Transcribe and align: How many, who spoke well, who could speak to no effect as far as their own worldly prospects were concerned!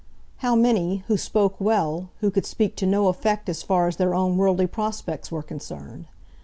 How 0.37 0.55
many, 0.55 1.03
who 1.05 1.15
spoke 1.15 1.61
well, 1.61 2.09
who 2.21 2.31
could 2.31 2.47
speak 2.47 2.75
to 2.77 2.87
no 2.87 3.07
effect 3.07 3.47
as 3.49 3.61
far 3.61 3.87
as 3.87 3.97
their 3.97 4.15
own 4.15 4.35
worldly 4.35 4.65
prospects 4.65 5.31
were 5.31 5.43
concerned! 5.43 6.05